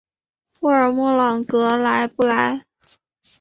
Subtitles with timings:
[0.61, 2.65] 沃尔默朗格莱布莱。